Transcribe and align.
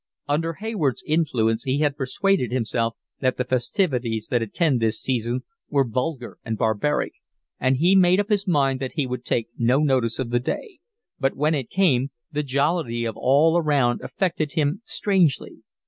Under 0.27 0.53
Hayward's 0.53 1.03
influence 1.05 1.61
he 1.65 1.77
had 1.81 1.95
persuaded 1.95 2.51
himself 2.51 2.95
that 3.19 3.37
the 3.37 3.43
festivities 3.45 4.29
that 4.29 4.41
attend 4.41 4.79
this 4.79 4.99
season 4.99 5.43
were 5.69 5.83
vulgar 5.87 6.39
and 6.43 6.57
barbaric, 6.57 7.13
and 7.59 7.77
he 7.77 7.95
made 7.95 8.19
up 8.19 8.29
his 8.29 8.47
mind 8.47 8.79
that 8.79 8.93
he 8.93 9.05
would 9.05 9.23
take 9.23 9.49
no 9.59 9.77
notice 9.77 10.17
of 10.17 10.31
the 10.31 10.39
day; 10.39 10.79
but 11.19 11.35
when 11.35 11.53
it 11.53 11.69
came, 11.69 12.09
the 12.31 12.41
jollity 12.41 13.05
of 13.05 13.15
all 13.15 13.55
around 13.55 14.01
affected 14.01 14.53
him 14.53 14.81
strangely. 14.85 15.59